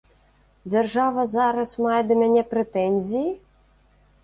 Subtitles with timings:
[0.71, 3.29] Дзяржава зараз мае да мяне прэтэнзіі?